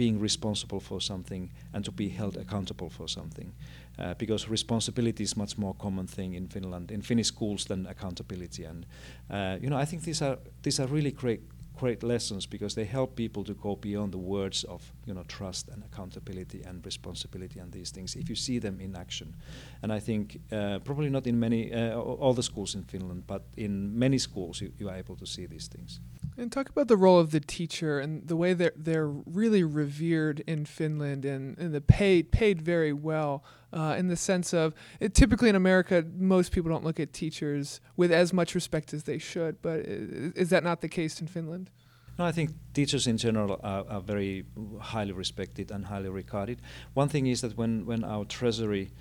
being 0.00 0.18
responsible 0.18 0.80
for 0.80 0.98
something 0.98 1.50
and 1.74 1.84
to 1.84 1.92
be 1.92 2.08
held 2.08 2.36
accountable 2.36 2.88
for 2.88 3.06
something. 3.06 3.52
Uh, 3.98 4.14
because 4.14 4.48
responsibility 4.48 5.22
is 5.22 5.36
much 5.36 5.58
more 5.58 5.74
common 5.74 6.06
thing 6.06 6.32
in 6.34 6.48
Finland 6.48 6.90
in 6.90 7.02
Finnish 7.02 7.26
schools 7.26 7.64
than 7.66 7.86
accountability. 7.86 8.64
And 8.64 8.86
uh, 9.30 9.58
you 9.60 9.68
know 9.68 9.76
I 9.76 9.84
think 9.84 10.02
these 10.02 10.22
are 10.22 10.38
these 10.62 10.80
are 10.80 10.86
really 10.86 11.10
great 11.10 11.40
great 11.80 12.02
lessons 12.02 12.46
because 12.46 12.74
they 12.74 12.84
help 12.84 13.16
people 13.16 13.42
to 13.44 13.54
go 13.54 13.74
beyond 13.74 14.12
the 14.12 14.18
words 14.18 14.64
of 14.64 14.92
you 15.06 15.14
know 15.14 15.24
trust 15.28 15.68
and 15.68 15.82
accountability 15.84 16.62
and 16.68 16.84
responsibility 16.84 17.58
and 17.60 17.72
these 17.72 17.90
things 17.90 18.16
if 18.16 18.28
you 18.28 18.36
see 18.36 18.60
them 18.60 18.80
in 18.80 18.94
action. 18.96 19.34
And 19.82 19.92
I 19.92 20.00
think 20.00 20.40
uh, 20.52 20.78
probably 20.84 21.10
not 21.10 21.26
in 21.26 21.40
many 21.40 21.72
uh, 21.72 21.98
all 22.24 22.34
the 22.34 22.42
schools 22.42 22.74
in 22.74 22.84
Finland 22.84 23.22
but 23.26 23.42
in 23.56 23.98
many 23.98 24.18
schools 24.18 24.60
you, 24.60 24.72
you 24.78 24.90
are 24.90 24.98
able 24.98 25.16
to 25.16 25.26
see 25.26 25.46
these 25.46 25.68
things 25.68 26.00
and 26.36 26.50
talk 26.50 26.68
about 26.68 26.88
the 26.88 26.96
role 26.96 27.18
of 27.18 27.30
the 27.30 27.40
teacher 27.40 27.98
and 28.00 28.26
the 28.26 28.36
way 28.36 28.52
that 28.54 28.84
they're 28.84 29.08
really 29.08 29.62
revered 29.62 30.40
in 30.46 30.64
Finland 30.64 31.24
and, 31.24 31.58
and 31.58 31.74
the 31.74 31.80
paid 31.80 32.30
paid 32.32 32.62
very 32.62 32.92
well 32.92 33.44
uh, 33.72 33.94
in 33.98 34.08
the 34.08 34.16
sense 34.16 34.52
of 34.52 34.74
it, 35.00 35.14
typically 35.14 35.48
in 35.48 35.56
America 35.56 36.04
most 36.16 36.52
people 36.52 36.70
don't 36.70 36.84
look 36.84 36.98
at 36.98 37.12
teachers 37.12 37.80
with 37.96 38.12
as 38.12 38.32
much 38.32 38.54
respect 38.54 38.92
as 38.94 39.04
they 39.04 39.18
should. 39.18 39.60
But 39.62 39.80
is, 39.80 40.32
is 40.32 40.50
that 40.50 40.64
not 40.64 40.80
the 40.80 40.88
case 40.88 41.20
in 41.20 41.26
Finland? 41.26 41.70
No, 42.18 42.26
I 42.26 42.32
think 42.32 42.50
teachers 42.74 43.06
in 43.06 43.16
general 43.16 43.58
are, 43.62 43.84
are, 43.88 44.00
very 44.00 44.44
highly 44.78 45.12
respected 45.12 45.70
and 45.70 45.86
highly 45.86 46.10
regarded. 46.10 46.60
One 46.92 47.08
thing 47.08 47.26
is 47.26 47.40
that 47.40 47.56
when 47.56 47.86
when 47.86 48.04
our 48.04 48.26
treasury 48.26 48.92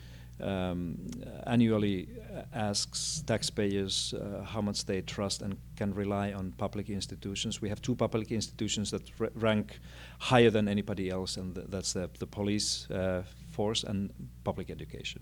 um, 0.42 0.98
annually 1.46 2.08
asks 2.54 3.24
taxpayers 3.26 4.14
uh, 4.14 4.44
how 4.44 4.62
much 4.62 4.86
they 4.86 5.02
trust 5.02 5.42
and 5.42 5.58
can 5.76 5.94
rely 5.94 6.34
on 6.34 6.54
public 6.58 6.90
institutions. 6.90 7.62
We 7.62 7.70
have 7.70 7.82
two 7.82 7.96
public 7.96 8.32
institutions 8.32 8.92
that 8.92 9.02
rank 9.36 9.80
higher 10.20 10.50
than 10.50 10.68
anybody 10.68 11.10
else, 11.10 11.38
and 11.38 11.56
th 11.56 11.68
that's 11.70 11.94
the, 11.94 12.10
the 12.20 12.28
police 12.28 12.90
uh, 12.92 13.24
force 13.52 13.88
and 13.90 14.10
public 14.44 14.70
education. 14.70 15.22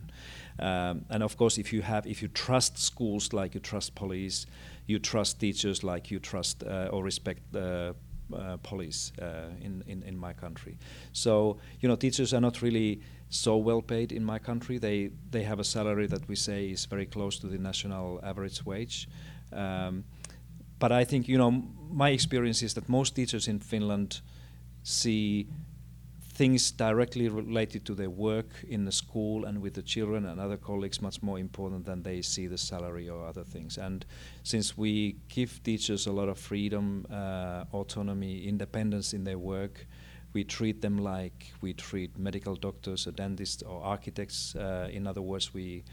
Um, 0.59 1.05
and 1.09 1.23
of 1.23 1.35
course, 1.37 1.61
if 1.61 1.73
you 1.73 1.83
have, 1.83 2.05
if 2.05 2.21
you 2.21 2.29
trust 2.33 2.77
schools 2.77 3.33
like 3.33 3.53
you 3.55 3.61
trust 3.61 3.95
police, 3.95 4.45
you 4.85 4.99
trust 4.99 5.39
teachers 5.39 5.83
like 5.83 6.13
you 6.13 6.19
trust 6.19 6.63
uh, 6.63 6.93
or 6.93 7.03
respect 7.03 7.41
uh, 7.55 8.57
police 8.63 9.13
uh, 9.21 9.49
in, 9.61 9.83
in 9.87 10.03
in 10.03 10.17
my 10.17 10.33
country. 10.33 10.77
So 11.13 11.57
you 11.81 11.87
know, 11.89 11.95
teachers 11.95 12.33
are 12.33 12.41
not 12.41 12.61
really 12.61 13.01
so 13.29 13.57
well 13.57 13.81
paid 13.81 14.11
in 14.11 14.23
my 14.23 14.39
country. 14.39 14.77
They 14.77 15.11
they 15.31 15.43
have 15.43 15.59
a 15.59 15.63
salary 15.63 16.07
that 16.07 16.27
we 16.27 16.35
say 16.35 16.69
is 16.69 16.85
very 16.85 17.05
close 17.05 17.39
to 17.39 17.47
the 17.47 17.57
national 17.57 18.19
average 18.23 18.65
wage. 18.65 19.07
Um, 19.51 20.03
but 20.79 20.91
I 20.91 21.05
think 21.05 21.27
you 21.27 21.37
know 21.37 21.51
my 21.89 22.09
experience 22.09 22.61
is 22.61 22.73
that 22.73 22.89
most 22.89 23.15
teachers 23.15 23.47
in 23.47 23.59
Finland 23.59 24.21
see 24.83 25.47
things 26.37 26.71
directly 26.71 27.27
related 27.29 27.83
to 27.83 27.95
their 27.95 28.11
work 28.11 28.63
in 28.69 28.85
the 28.85 28.91
school 28.91 29.45
and 29.45 29.59
with 29.59 29.73
the 29.73 29.81
children 29.81 30.27
and 30.27 30.39
other 30.39 30.55
colleagues 30.55 31.01
much 31.01 31.23
more 31.23 31.39
important 31.39 31.83
than 31.83 32.03
they 32.03 32.21
see 32.21 32.45
the 32.45 32.57
salary 32.57 33.09
or 33.09 33.25
other 33.25 33.43
things. 33.43 33.79
And 33.79 34.05
since 34.43 34.77
we 34.77 35.15
give 35.29 35.63
teachers 35.63 36.05
a 36.05 36.11
lot 36.11 36.29
of 36.29 36.37
freedom, 36.37 37.07
uh, 37.11 37.63
autonomy, 37.73 38.47
independence 38.47 39.13
in 39.13 39.23
their 39.23 39.39
work, 39.39 39.87
we 40.37 40.43
treat 40.43 40.81
them 40.81 40.97
like 40.99 41.51
we 41.61 41.73
treat 41.73 42.11
medical 42.29 42.55
doctors 42.55 43.07
or 43.07 43.11
dentists 43.11 43.63
or 43.63 43.77
architects. 43.95 44.55
Uh, 44.55 44.87
in 44.97 45.07
other 45.07 45.23
words, 45.31 45.51
we 45.51 45.83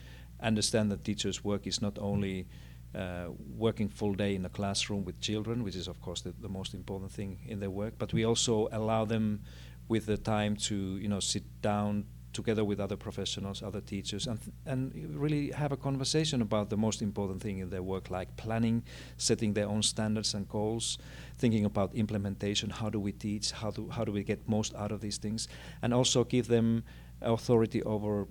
understand 0.51 0.93
that 0.93 1.03
teachers' 1.03 1.43
work 1.43 1.67
is 1.67 1.81
not 1.81 1.97
only 1.99 2.47
uh, 2.95 3.29
working 3.67 3.89
full 3.89 4.13
day 4.13 4.35
in 4.35 4.45
a 4.45 4.51
classroom 4.51 5.03
with 5.07 5.19
children, 5.29 5.65
which 5.65 5.77
is 5.77 5.89
of 5.89 5.99
course 6.03 6.21
the, 6.21 6.35
the, 6.47 6.49
most 6.59 6.75
important 6.75 7.11
thing 7.11 7.39
in 7.53 7.59
their 7.59 7.71
work, 7.71 7.95
but 7.97 8.13
we 8.13 8.23
also 8.27 8.69
allow 8.71 9.07
them 9.07 9.41
with 9.89 10.05
the 10.05 10.19
time 10.19 10.57
to 10.69 10.77
you 11.05 11.09
know 11.09 11.21
sit 11.21 11.45
down 11.63 12.05
together 12.35 12.65
with 12.65 12.81
other 12.81 12.97
professionals, 12.97 13.63
other 13.63 13.81
teachers, 13.81 14.27
and 14.27 14.39
and 14.67 14.93
really 15.19 15.51
have 15.53 15.73
a 15.73 15.77
conversation 15.77 16.43
about 16.43 16.69
the 16.69 16.77
most 16.77 17.01
important 17.01 17.41
thing 17.41 17.59
in 17.59 17.71
their 17.71 17.83
work, 17.83 18.11
like 18.11 18.37
planning, 18.37 18.83
setting 19.17 19.55
their 19.55 19.69
own 19.69 19.83
standards 19.83 20.35
and 20.35 20.49
goals, 20.49 20.99
thinking 21.39 21.65
about 21.65 21.95
implementation. 21.95 22.71
How 22.71 22.91
do 22.91 23.01
we 23.01 23.13
teach? 23.13 23.53
How 23.53 23.71
do 23.71 23.89
how 23.89 24.05
do 24.05 24.13
we 24.13 24.25
get 24.25 24.49
most 24.49 24.75
out 24.75 24.93
of 24.93 25.01
these 25.01 25.19
things? 25.19 25.49
And 25.83 25.95
also 25.95 26.25
give 26.25 26.49
them 26.49 26.85
authority 27.23 27.83
over 27.85 28.27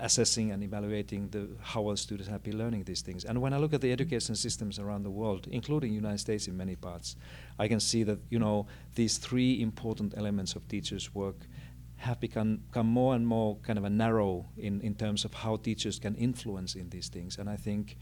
assessing 0.00 0.50
and 0.50 0.62
evaluating 0.62 1.28
the 1.28 1.48
how 1.60 1.82
well 1.82 1.96
students 1.96 2.28
have 2.28 2.42
been 2.42 2.58
learning 2.58 2.84
these 2.84 3.02
things. 3.02 3.24
And 3.24 3.40
when 3.40 3.52
I 3.52 3.58
look 3.58 3.74
at 3.74 3.80
the 3.80 3.92
education 3.92 4.34
systems 4.34 4.78
around 4.78 5.02
the 5.02 5.10
world, 5.10 5.46
including 5.50 5.92
United 5.92 6.18
States 6.18 6.48
in 6.48 6.56
many 6.56 6.76
parts, 6.76 7.16
I 7.58 7.68
can 7.68 7.80
see 7.80 8.02
that 8.04 8.18
you 8.30 8.38
know 8.38 8.66
these 8.94 9.18
three 9.18 9.60
important 9.60 10.14
elements 10.16 10.54
of 10.56 10.66
teachers' 10.68 11.14
work 11.14 11.36
have 12.00 12.18
become, 12.18 12.56
become 12.68 12.86
more 12.86 13.14
and 13.14 13.26
more 13.26 13.56
kind 13.56 13.78
of 13.78 13.84
a 13.84 13.90
narrow 13.90 14.46
in, 14.56 14.80
in 14.80 14.94
terms 14.94 15.24
of 15.26 15.34
how 15.34 15.56
teachers 15.56 15.98
can 15.98 16.14
influence 16.14 16.74
in 16.74 16.88
these 16.88 17.08
things. 17.08 17.36
And 17.36 17.48
I 17.48 17.56
think, 17.56 17.98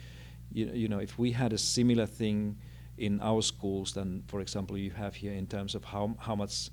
you, 0.53 0.67
you 0.73 0.89
know, 0.89 1.01
if 1.01 1.19
we 1.19 1.33
had 1.33 1.53
a 1.53 1.59
similar 1.59 2.07
thing 2.07 2.57
in 2.97 3.21
our 3.21 3.43
schools 3.43 3.93
than, 3.95 4.23
for 4.29 4.41
example, 4.41 4.79
you 4.79 4.93
have 4.93 5.17
here 5.17 5.33
in 5.33 5.49
terms 5.49 5.75
of 5.75 5.85
how, 5.85 6.15
how 6.21 6.37
much 6.37 6.71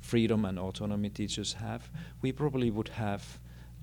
freedom 0.00 0.44
and 0.44 0.58
autonomy 0.58 1.10
teachers 1.10 1.52
have, 1.52 1.88
we 2.22 2.32
probably 2.32 2.72
would 2.72 2.88
have 2.88 3.38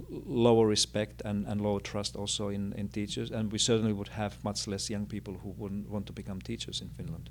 lower 0.09 0.67
respect 0.67 1.21
and, 1.23 1.47
and 1.47 1.61
lower 1.61 1.79
trust 1.79 2.17
also 2.17 2.49
in, 2.49 2.73
in 2.73 2.89
teachers, 2.89 3.31
and 3.31 3.53
we 3.53 3.57
certainly 3.57 3.93
would 3.93 4.09
have 4.09 4.43
much 4.43 4.67
less 4.67 4.89
young 4.89 5.05
people 5.05 5.37
who 5.43 5.49
wouldn't 5.57 5.89
want 5.89 6.05
to 6.07 6.13
become 6.13 6.41
teachers 6.41 6.81
in 6.81 6.89
Finland. 6.89 7.29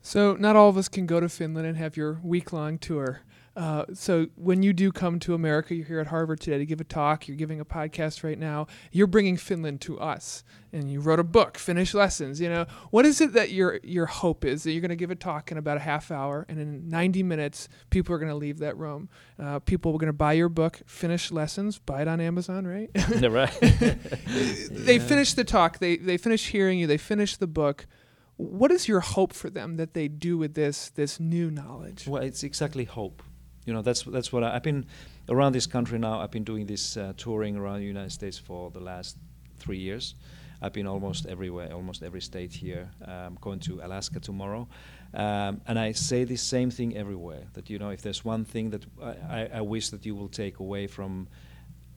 So, 0.00 0.34
not 0.34 0.56
all 0.56 0.68
of 0.68 0.76
us 0.76 0.88
can 0.88 1.06
go 1.06 1.20
to 1.20 1.28
Finland 1.28 1.68
and 1.68 1.76
have 1.76 1.96
your 1.96 2.18
week 2.24 2.52
long 2.52 2.78
tour. 2.78 3.20
Uh, 3.54 3.84
so 3.92 4.26
when 4.34 4.62
you 4.62 4.72
do 4.72 4.90
come 4.90 5.18
to 5.18 5.34
America, 5.34 5.74
you're 5.74 5.86
here 5.86 6.00
at 6.00 6.06
Harvard 6.06 6.40
today 6.40 6.56
to 6.56 6.64
give 6.64 6.80
a 6.80 6.84
talk. 6.84 7.28
You're 7.28 7.36
giving 7.36 7.60
a 7.60 7.64
podcast 7.64 8.24
right 8.24 8.38
now. 8.38 8.66
You're 8.90 9.06
bringing 9.06 9.36
Finland 9.36 9.82
to 9.82 10.00
us, 10.00 10.42
and 10.72 10.90
you 10.90 11.00
wrote 11.00 11.18
a 11.18 11.24
book, 11.24 11.58
Finnish 11.58 11.92
Lessons. 11.92 12.40
You 12.40 12.48
know, 12.48 12.66
what 12.90 13.04
is 13.04 13.20
it 13.20 13.34
that 13.34 13.50
your 13.50 13.78
your 13.82 14.06
hope 14.06 14.46
is 14.46 14.62
that 14.62 14.72
you're 14.72 14.80
going 14.80 14.88
to 14.88 14.96
give 14.96 15.10
a 15.10 15.14
talk 15.14 15.52
in 15.52 15.58
about 15.58 15.76
a 15.76 15.80
half 15.80 16.10
hour, 16.10 16.46
and 16.48 16.58
in 16.58 16.88
90 16.88 17.22
minutes, 17.22 17.68
people 17.90 18.14
are 18.14 18.18
going 18.18 18.30
to 18.30 18.36
leave 18.36 18.58
that 18.60 18.76
room. 18.78 19.10
Uh, 19.38 19.58
people 19.58 19.92
are 19.92 19.98
going 19.98 20.06
to 20.06 20.14
buy 20.14 20.32
your 20.32 20.48
book, 20.48 20.80
Finnish 20.86 21.30
Lessons. 21.30 21.78
Buy 21.78 22.02
it 22.02 22.08
on 22.08 22.20
Amazon, 22.20 22.66
right? 22.66 22.90
right. 23.22 23.58
they 23.60 24.96
yeah. 24.96 25.06
finish 25.06 25.34
the 25.34 25.44
talk. 25.44 25.78
They 25.78 25.98
they 25.98 26.16
finish 26.16 26.48
hearing 26.48 26.78
you. 26.78 26.86
They 26.86 26.98
finish 26.98 27.36
the 27.36 27.46
book 27.46 27.86
what 28.36 28.72
is 28.72 28.88
your 28.88 29.00
hope 29.00 29.32
for 29.32 29.50
them 29.50 29.76
that 29.76 29.94
they 29.94 30.08
do 30.08 30.36
with 30.36 30.54
this 30.54 30.88
this 30.90 31.20
new 31.20 31.48
knowledge? 31.48 32.08
Well, 32.08 32.22
it's 32.22 32.42
exactly 32.42 32.84
hope 32.84 33.22
you 33.64 33.72
know 33.72 33.82
that's 33.82 34.02
that's 34.02 34.32
what 34.32 34.42
I, 34.42 34.54
have 34.54 34.62
been 34.62 34.86
around 35.28 35.52
this 35.52 35.66
country 35.66 35.98
now. 35.98 36.20
I've 36.20 36.30
been 36.30 36.44
doing 36.44 36.66
this 36.66 36.96
uh, 36.96 37.12
touring 37.16 37.56
around 37.56 37.80
the 37.80 37.86
United 37.86 38.10
States 38.10 38.38
for 38.38 38.70
the 38.70 38.80
last 38.80 39.16
three 39.58 39.78
years. 39.78 40.14
I've 40.60 40.72
been 40.72 40.86
almost 40.86 41.26
everywhere, 41.26 41.72
almost 41.72 42.04
every 42.04 42.20
state 42.20 42.52
here. 42.52 42.88
I'm 43.04 43.36
going 43.40 43.58
to 43.60 43.80
Alaska 43.82 44.20
tomorrow, 44.20 44.68
um, 45.12 45.60
and 45.66 45.76
I 45.76 45.92
say 45.92 46.24
the 46.24 46.36
same 46.36 46.70
thing 46.70 46.96
everywhere. 46.96 47.42
That 47.54 47.68
you 47.68 47.78
know, 47.78 47.90
if 47.90 48.02
there's 48.02 48.24
one 48.24 48.44
thing 48.44 48.70
that 48.70 48.84
I, 49.28 49.48
I 49.54 49.60
wish 49.60 49.90
that 49.90 50.06
you 50.06 50.14
will 50.14 50.28
take 50.28 50.60
away 50.60 50.86
from 50.86 51.28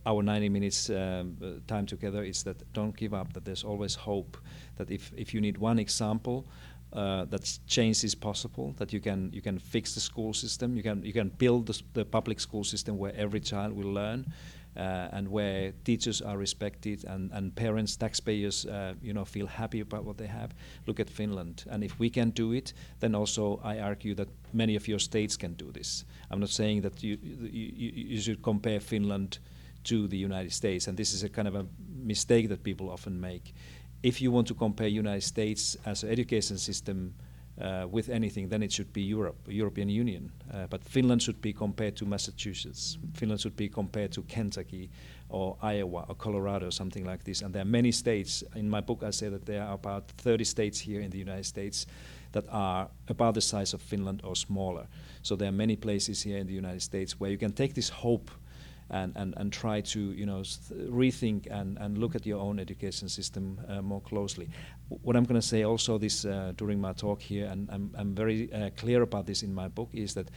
our 0.07 0.21
90 0.21 0.49
minutes 0.49 0.89
um, 0.89 1.37
uh, 1.43 1.59
time 1.67 1.85
together, 1.85 2.23
is 2.23 2.43
that 2.43 2.73
don't 2.73 2.95
give 2.95 3.13
up. 3.13 3.33
That 3.33 3.45
there's 3.45 3.63
always 3.63 3.95
hope. 3.95 4.37
That 4.77 4.89
if 4.89 5.11
if 5.15 5.33
you 5.33 5.41
need 5.41 5.57
one 5.57 5.79
example 5.79 6.47
uh, 6.95 7.25
that 7.25 7.59
change 7.67 8.03
is 8.03 8.15
possible. 8.15 8.73
That 8.77 8.93
you 8.93 9.01
can 9.01 9.29
you 9.33 9.41
can 9.41 9.59
fix 9.59 9.93
the 9.93 9.99
school 9.99 10.33
system. 10.33 10.75
You 10.75 10.83
can 10.83 11.03
you 11.03 11.13
can 11.13 11.29
build 11.37 11.65
the, 11.67 11.81
the 11.93 12.05
public 12.05 12.39
school 12.39 12.63
system 12.63 12.97
where 12.97 13.13
every 13.15 13.39
child 13.41 13.73
will 13.73 13.93
learn, 13.93 14.25
uh, 14.77 15.07
and 15.11 15.27
where 15.27 15.73
teachers 15.83 16.21
are 16.21 16.37
respected 16.37 17.05
and, 17.05 17.31
and 17.31 17.55
parents, 17.55 17.95
taxpayers, 17.95 18.65
uh, 18.65 18.93
you 19.01 19.13
know, 19.13 19.25
feel 19.25 19.47
happy 19.47 19.81
about 19.81 20.05
what 20.05 20.17
they 20.17 20.27
have. 20.27 20.53
Look 20.87 20.99
at 20.99 21.09
Finland, 21.09 21.65
and 21.69 21.83
if 21.83 21.99
we 21.99 22.09
can 22.09 22.31
do 22.31 22.53
it, 22.53 22.73
then 22.99 23.15
also 23.15 23.59
I 23.63 23.79
argue 23.79 24.15
that 24.15 24.27
many 24.53 24.75
of 24.75 24.87
your 24.87 24.99
states 24.99 25.37
can 25.37 25.53
do 25.53 25.71
this. 25.71 26.05
I'm 26.29 26.39
not 26.39 26.49
saying 26.49 26.81
that 26.81 27.03
you 27.03 27.17
you, 27.21 27.91
you 28.15 28.21
should 28.21 28.41
compare 28.41 28.79
Finland 28.79 29.39
to 29.83 30.07
the 30.07 30.17
United 30.17 30.51
States, 30.51 30.87
and 30.87 30.97
this 30.97 31.13
is 31.13 31.23
a 31.23 31.29
kind 31.29 31.47
of 31.47 31.55
a 31.55 31.65
mistake 32.03 32.47
that 32.49 32.63
people 32.63 32.89
often 32.89 33.19
make 33.19 33.53
if 34.03 34.21
you 34.21 34.31
want 34.31 34.47
to 34.47 34.53
compare 34.53 34.87
United 34.87 35.23
States 35.23 35.77
as 35.85 36.03
an 36.03 36.09
education 36.09 36.57
system 36.57 37.13
uh, 37.61 37.87
with 37.89 38.09
anything, 38.09 38.49
then 38.49 38.61
it 38.61 38.71
should 38.71 38.91
be 38.91 39.01
Europe, 39.01 39.37
European 39.47 39.89
Union. 39.89 40.31
Uh, 40.53 40.67
but 40.67 40.83
Finland 40.83 41.21
should 41.21 41.41
be 41.41 41.53
compared 41.53 41.95
to 41.95 42.05
Massachusetts. 42.05 42.97
Finland 43.13 43.39
should 43.39 43.55
be 43.55 43.69
compared 43.69 44.11
to 44.11 44.21
Kentucky 44.23 44.89
or 45.29 45.57
Iowa 45.61 46.05
or 46.09 46.15
Colorado, 46.15 46.69
something 46.69 47.05
like 47.05 47.23
this. 47.23 47.41
And 47.41 47.53
there 47.53 47.61
are 47.61 47.71
many 47.71 47.91
states. 47.91 48.43
In 48.55 48.69
my 48.69 48.81
book, 48.81 49.03
I 49.03 49.11
say 49.11 49.29
that 49.29 49.45
there 49.45 49.63
are 49.63 49.73
about 49.73 50.09
30 50.17 50.43
states 50.43 50.79
here 50.79 51.01
in 51.01 51.09
the 51.09 51.17
United 51.17 51.45
States 51.45 51.87
that 52.33 52.45
are 52.49 52.89
about 53.07 53.33
the 53.35 53.41
size 53.41 53.73
of 53.73 53.81
Finland 53.81 54.21
or 54.23 54.35
smaller. 54.35 54.87
So 55.21 55.35
there 55.35 55.47
are 55.47 55.53
many 55.53 55.77
places 55.77 56.21
here 56.21 56.37
in 56.37 56.47
the 56.47 56.53
United 56.53 56.81
States 56.81 57.19
where 57.19 57.31
you 57.31 57.37
can 57.37 57.53
take 57.53 57.73
this 57.73 57.89
hope 57.89 58.29
and, 58.89 59.13
and, 59.15 59.33
and 59.37 59.51
try 59.51 59.81
to 59.81 59.99
you 60.11 60.25
know 60.25 60.41
rethink 60.89 61.47
and, 61.49 61.77
and 61.77 61.97
look 61.97 62.15
at 62.15 62.25
your 62.25 62.39
own 62.39 62.59
education 62.59 63.09
system 63.09 63.59
uh, 63.67 63.81
more 63.81 64.01
closely. 64.01 64.49
What 64.89 65.15
I'm 65.15 65.23
going 65.23 65.41
to 65.41 65.47
say 65.47 65.63
also 65.63 65.97
this 65.97 66.25
uh, 66.25 66.53
during 66.55 66.79
my 66.79 66.93
talk 66.93 67.21
here, 67.21 67.47
and 67.47 67.69
I'm, 67.71 67.91
I'm 67.97 68.13
very 68.13 68.51
uh, 68.53 68.69
clear 68.77 69.01
about 69.01 69.25
this 69.25 69.43
in 69.43 69.53
my 69.53 69.67
book, 69.67 69.89
is 69.93 70.13
that 70.13 70.29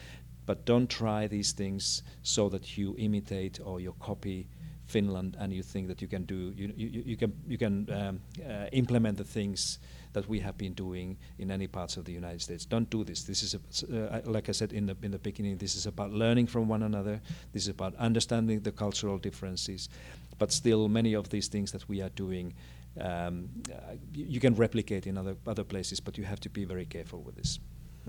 but 0.47 0.64
don't 0.64 0.88
try 0.88 1.26
these 1.26 1.52
things 1.52 2.02
so 2.23 2.49
that 2.49 2.78
you 2.78 2.95
imitate 2.99 3.61
or 3.62 3.81
you 3.81 3.95
copy 4.00 4.49
Finland 4.87 5.37
and 5.38 5.52
you 5.52 5.62
think 5.62 5.88
that 5.88 6.00
you 6.00 6.09
can 6.09 6.25
do 6.25 6.55
you, 6.57 6.73
you, 6.75 7.02
you 7.05 7.17
can 7.17 7.33
you 7.47 7.59
can 7.59 7.87
um, 7.93 8.21
uh, 8.49 8.67
implement 8.73 9.19
the 9.19 9.25
things 9.25 9.78
that 10.12 10.29
we 10.29 10.41
have 10.41 10.57
been 10.57 10.75
doing 10.75 11.17
in 11.38 11.50
any 11.50 11.67
parts 11.67 11.97
of 11.97 12.05
the 12.05 12.12
United 12.12 12.41
States. 12.41 12.65
Don't 12.65 12.88
do 12.91 13.05
this. 13.05 13.25
This 13.25 13.43
is, 13.43 13.55
a, 13.55 14.15
uh, 14.15 14.21
like 14.25 14.49
I 14.49 14.53
said 14.53 14.73
in 14.73 14.87
the 14.87 14.97
in 15.03 15.11
the 15.11 15.19
beginning, 15.19 15.59
this 15.59 15.75
is 15.75 15.87
about 15.87 16.12
learning 16.12 16.47
from 16.47 16.69
one 16.69 16.83
another. 16.83 17.21
This 17.53 17.62
is 17.65 17.69
about 17.69 17.95
understanding 17.97 18.61
the 18.61 18.73
cultural 18.73 19.19
differences. 19.19 19.88
But 20.38 20.53
still, 20.53 20.88
many 20.88 21.15
of 21.15 21.29
these 21.29 21.49
things 21.49 21.73
that 21.73 21.88
we 21.88 22.00
are 22.00 22.11
doing, 22.11 22.55
um, 23.00 23.49
uh, 23.73 23.95
you 24.12 24.41
can 24.41 24.55
replicate 24.55 25.07
in 25.07 25.19
other 25.19 25.37
other 25.47 25.65
places, 25.65 26.00
but 26.00 26.19
you 26.19 26.25
have 26.25 26.41
to 26.41 26.49
be 26.49 26.65
very 26.65 26.87
careful 26.87 27.23
with 27.23 27.37
this. 27.37 27.61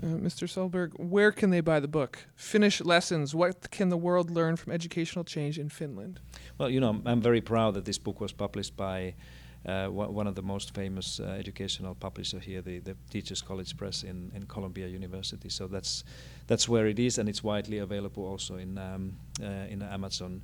Uh, 0.02 0.06
Mr. 0.06 0.48
Sahlberg, 0.48 0.98
where 0.98 1.30
can 1.30 1.50
they 1.50 1.60
buy 1.60 1.78
the 1.78 1.88
book? 1.88 2.26
Finnish 2.34 2.80
Lessons. 2.80 3.34
What 3.34 3.70
can 3.70 3.90
the 3.90 3.98
world 3.98 4.30
learn 4.30 4.56
from 4.56 4.72
educational 4.72 5.24
change 5.24 5.58
in 5.58 5.68
Finland? 5.68 6.20
Well, 6.56 6.70
you 6.70 6.80
know, 6.80 7.02
I'm 7.04 7.20
very 7.20 7.42
proud 7.42 7.74
that 7.74 7.84
this 7.84 7.98
book 7.98 8.18
was 8.18 8.32
published 8.32 8.76
by 8.76 9.08
uh, 9.08 9.12
one 9.64 10.26
of 10.26 10.34
the 10.34 10.42
most 10.42 10.74
famous 10.74 11.20
uh, 11.20 11.36
educational 11.38 11.94
publishers 11.94 12.42
here, 12.42 12.62
the, 12.62 12.78
the 12.78 12.96
Teachers 13.10 13.42
College 13.42 13.76
Press 13.76 14.02
in, 14.02 14.30
in 14.34 14.46
Columbia 14.46 14.86
University. 14.86 15.48
So 15.48 15.66
that's 15.66 16.04
that's 16.46 16.68
where 16.68 16.86
it 16.86 16.98
is, 16.98 17.18
and 17.18 17.28
it's 17.28 17.44
widely 17.44 17.78
available 17.78 18.24
also 18.24 18.56
in 18.56 18.78
um, 18.78 19.16
uh, 19.42 19.68
in 19.68 19.80
the 19.80 19.92
Amazon 19.92 20.42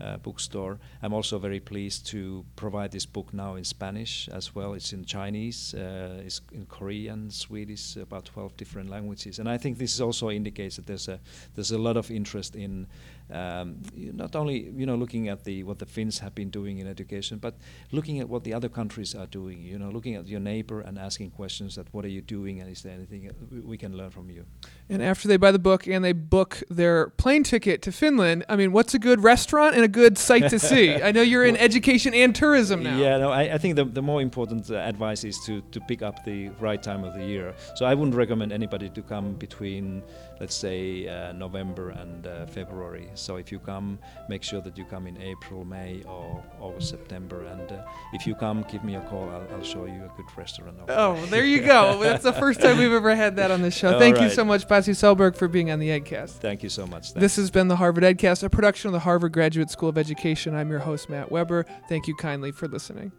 uh, 0.00 0.16
bookstore. 0.18 0.78
I'm 1.02 1.12
also 1.12 1.38
very 1.38 1.60
pleased 1.60 2.06
to 2.08 2.44
provide 2.56 2.90
this 2.90 3.06
book 3.06 3.32
now 3.32 3.54
in 3.54 3.64
Spanish 3.64 4.28
as 4.28 4.54
well. 4.54 4.74
It's 4.74 4.92
in 4.92 5.04
Chinese, 5.04 5.74
uh, 5.74 6.22
it's 6.24 6.40
in 6.52 6.66
Korean, 6.66 7.30
Swedish, 7.30 7.96
about 7.96 8.24
12 8.24 8.56
different 8.56 8.90
languages. 8.90 9.38
And 9.38 9.48
I 9.48 9.58
think 9.58 9.78
this 9.78 10.00
also 10.00 10.30
indicates 10.30 10.76
that 10.76 10.86
there's 10.86 11.08
a 11.08 11.20
there's 11.54 11.72
a 11.72 11.78
lot 11.78 11.96
of 11.96 12.10
interest 12.10 12.56
in 12.56 12.86
um, 13.30 13.80
not 13.94 14.36
only 14.36 14.70
you 14.76 14.86
know 14.86 14.96
looking 14.96 15.28
at 15.28 15.44
the 15.44 15.62
what 15.64 15.78
the 15.78 15.86
Finns 15.86 16.18
have 16.18 16.34
been 16.34 16.50
doing 16.50 16.78
in 16.78 16.86
education, 16.86 17.38
but 17.38 17.56
looking 17.92 18.20
at 18.20 18.28
what 18.28 18.44
the 18.44 18.52
other 18.52 18.68
countries 18.68 19.14
are 19.14 19.26
doing. 19.26 19.62
You 19.62 19.78
know, 19.78 19.90
looking 19.90 20.14
at 20.14 20.26
your 20.26 20.40
neighbor 20.40 20.80
and 20.80 20.98
asking 20.98 21.30
questions 21.30 21.76
that 21.76 21.86
what 21.92 22.04
are 22.04 22.08
you 22.08 22.20
doing 22.20 22.60
and 22.60 22.70
is 22.70 22.82
there 22.82 22.92
anything 22.92 23.30
we 23.64 23.76
can 23.78 23.96
learn 23.96 24.10
from 24.10 24.30
you. 24.30 24.44
And 24.88 25.02
after 25.02 25.28
they 25.28 25.38
buy 25.38 25.50
the 25.50 25.58
book 25.58 25.86
and 25.86 26.04
they 26.04 26.12
book 26.12 26.62
their 26.68 27.08
plane 27.08 27.42
ticket 27.42 27.80
to 27.82 27.92
Finland, 27.92 28.44
I 28.48 28.56
mean, 28.56 28.72
what's 28.72 28.92
a 28.94 28.98
good 28.98 29.22
restaurant 29.22 29.74
and 29.74 29.84
a 29.84 29.88
good 29.88 30.18
site 30.18 30.50
to 30.50 30.58
see? 30.58 30.94
I 31.02 31.10
know 31.12 31.22
you're 31.22 31.44
in 31.44 31.56
education 31.56 32.12
and 32.12 32.34
tourism 32.34 32.82
now. 32.82 32.98
Yeah, 32.98 33.18
no, 33.18 33.30
I, 33.30 33.54
I 33.54 33.58
think 33.58 33.76
the, 33.76 33.84
the 33.84 34.02
more 34.02 34.20
important 34.20 34.70
uh, 34.70 34.74
advice 34.74 35.24
is 35.24 35.38
to, 35.46 35.62
to 35.72 35.80
pick 35.80 36.02
up 36.02 36.24
the 36.24 36.50
right 36.60 36.82
time 36.82 37.02
of 37.04 37.14
the 37.14 37.24
year. 37.24 37.54
So 37.76 37.86
I 37.86 37.94
wouldn't 37.94 38.14
recommend 38.14 38.52
anybody 38.52 38.90
to 38.90 39.02
come 39.02 39.34
between, 39.34 40.02
let's 40.40 40.54
say, 40.54 41.08
uh, 41.08 41.32
November 41.32 41.90
and 41.90 42.26
uh, 42.26 42.46
February. 42.46 43.08
So 43.14 43.36
if 43.36 43.50
you 43.52 43.58
come, 43.58 43.98
make 44.28 44.42
sure 44.42 44.60
that 44.60 44.76
you 44.76 44.84
come 44.84 45.06
in 45.06 45.20
April, 45.20 45.64
May, 45.64 46.02
or 46.06 46.42
August, 46.60 46.90
September. 46.90 47.44
And 47.44 47.70
uh, 47.72 47.84
if 48.12 48.26
you 48.26 48.34
come, 48.34 48.64
give 48.70 48.84
me 48.84 48.96
a 48.96 49.00
call. 49.02 49.28
I'll, 49.30 49.46
I'll 49.54 49.62
show 49.62 49.86
you 49.86 50.04
a 50.04 50.12
good 50.16 50.26
restaurant. 50.36 50.76
over 50.80 50.92
Oh, 50.92 51.26
there 51.26 51.44
you 51.44 51.60
go. 51.60 51.98
That's 52.02 52.24
the 52.24 52.32
first 52.32 52.60
time 52.60 52.78
we've 52.78 52.92
ever 52.92 53.14
had 53.14 53.36
that 53.36 53.50
on 53.50 53.62
this 53.62 53.74
show. 53.74 53.94
All 53.94 53.98
Thank 53.98 54.20
you 54.20 54.30
so 54.30 54.44
much, 54.44 54.68
Pasi 54.68 54.92
Sahlberg, 54.92 55.36
for 55.36 55.48
being 55.48 55.70
on 55.70 55.78
the 55.78 55.88
EdCast. 55.88 56.32
Thank 56.40 56.62
you 56.62 56.68
so 56.68 56.86
much. 56.86 57.14
This 57.14 57.36
has 57.36 57.50
been 57.50 57.68
the 57.68 57.76
Harvard 57.76 58.04
EdCast, 58.04 58.42
a 58.42 58.50
production 58.50 58.88
of 58.88 58.92
the 58.92 59.00
Harvard 59.00 59.32
Graduate 59.32 59.70
School 59.70 59.88
of 59.88 59.98
Education. 59.98 60.54
I'm 60.54 60.70
your 60.70 60.80
host, 60.80 61.08
Matt 61.08 61.30
Weber. 61.30 61.66
Thank 61.88 62.06
you 62.06 62.14
kindly 62.16 62.52
for 62.52 62.68
listening. 62.68 63.12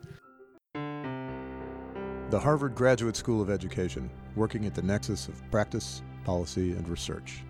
The 2.31 2.39
Harvard 2.39 2.75
Graduate 2.75 3.15
School 3.15 3.41
of 3.41 3.49
Education, 3.49 4.09
working 4.35 4.65
at 4.65 4.73
the 4.73 4.81
nexus 4.81 5.27
of 5.27 5.41
practice, 5.51 6.01
policy, 6.25 6.71
and 6.71 6.89
research. 6.89 7.43